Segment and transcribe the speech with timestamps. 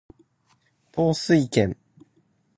[0.91, 1.77] 統帥権